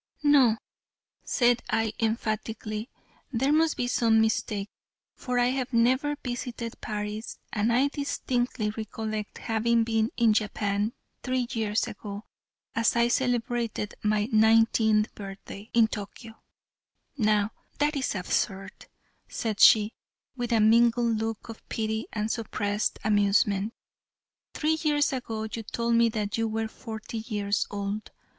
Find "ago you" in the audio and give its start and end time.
25.13-25.61